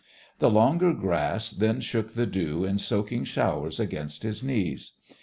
The 0.39 0.49
longer 0.49 0.93
grass 0.95 1.51
then 1.51 1.79
shook 1.79 2.15
the 2.15 2.25
dew 2.25 2.65
in 2.65 2.79
soaking 2.79 3.25
showers 3.25 3.79
against 3.79 4.23
his 4.23 4.43
knees. 4.43 4.93